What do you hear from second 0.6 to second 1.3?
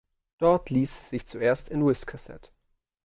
ließ sie sich